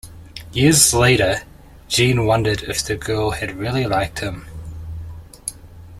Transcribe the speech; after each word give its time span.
Years 0.51 0.95
later, 0.95 1.41
Jean 1.87 2.25
wondered 2.25 2.63
if 2.63 2.83
the 2.83 2.95
girl 2.95 3.29
had 3.29 3.55
really 3.59 3.85
liked 3.85 4.17
him. 4.17 4.47